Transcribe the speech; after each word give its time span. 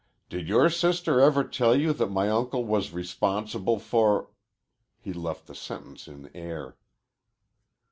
"Did 0.29 0.47
your 0.47 0.67
sister 0.71 1.19
ever 1.21 1.43
tell 1.43 1.75
you 1.75 1.93
that 1.93 2.07
my 2.09 2.27
uncle 2.27 2.65
was 2.65 2.91
responsible 2.91 3.77
for?" 3.77 4.31
He 5.03 5.13
left 5.13 5.45
the 5.45 5.53
sentence 5.53 6.07
in 6.07 6.31
air. 6.35 6.75